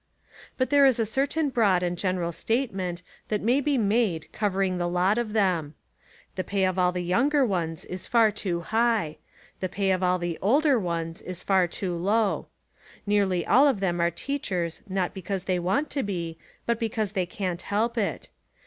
But 0.57 0.71
there 0.71 0.87
Is 0.87 0.97
a 0.97 1.05
certain 1.05 1.49
broad 1.49 1.83
and 1.83 1.95
general 1.95 2.31
statement 2.31 3.03
that 3.27 3.39
may 3.43 3.61
be 3.61 3.77
made 3.77 4.31
covering 4.33 4.79
the 4.79 4.87
lot 4.89 5.19
of 5.19 5.33
them. 5.33 5.75
The 6.33 6.43
pay 6.43 6.63
of 6.65 6.79
all 6.79 6.91
the 6.91 7.03
younger 7.03 7.45
ones 7.45 7.85
is 7.85 8.07
far 8.07 8.31
too 8.31 8.61
high. 8.61 9.17
The 9.59 9.69
pay 9.69 9.91
of 9.91 10.01
all 10.01 10.17
the 10.17 10.39
older 10.41 10.79
ones 10.79 11.21
is 11.21 11.43
far 11.43 11.67
too 11.67 11.95
low. 11.95 12.47
Nearly 13.05 13.45
all 13.45 13.67
of 13.67 13.79
them 13.79 14.01
are 14.01 14.09
teach 14.09 14.51
ers 14.51 14.81
not 14.89 15.13
because 15.13 15.43
they 15.43 15.59
want 15.59 15.91
to 15.91 16.01
be 16.01 16.39
but 16.65 16.79
because 16.79 17.11
they 17.11 17.27
can't 17.27 17.61
help 17.61 17.95
it. 17.95 18.31